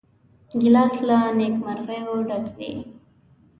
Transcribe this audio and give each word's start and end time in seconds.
ګیلاس 0.59 0.93
له 1.07 1.17
نیکمرغیو 1.37 2.15
ډک 2.27 2.45
وي. 2.57 2.71